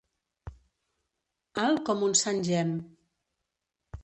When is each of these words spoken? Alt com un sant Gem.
Alt 1.65 1.83
com 1.91 2.01
un 2.09 2.17
sant 2.23 2.43
Gem. 2.49 2.73